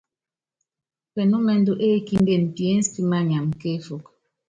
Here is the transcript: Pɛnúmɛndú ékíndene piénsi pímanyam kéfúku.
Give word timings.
Pɛnúmɛndú 1.13 1.73
ékíndene 1.89 2.47
piénsi 2.55 2.89
pímanyam 2.95 3.45
kéfúku. 3.61 4.11